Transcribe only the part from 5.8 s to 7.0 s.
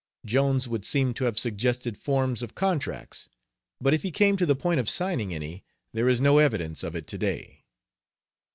there is no evidence of